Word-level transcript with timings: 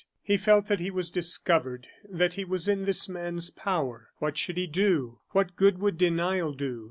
He 0.23 0.35
felt 0.35 0.65
that 0.65 0.79
he 0.79 0.89
was 0.89 1.11
discovered 1.11 1.85
that 2.09 2.33
he 2.33 2.43
was 2.43 2.67
in 2.67 2.85
this 2.85 3.07
man's 3.07 3.51
power. 3.51 4.09
What 4.17 4.35
should 4.35 4.57
he 4.57 4.65
do? 4.65 5.19
What 5.29 5.55
good 5.55 5.77
would 5.77 5.99
denial 5.99 6.53
do? 6.55 6.79